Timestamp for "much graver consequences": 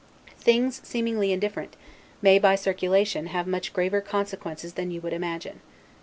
3.45-4.73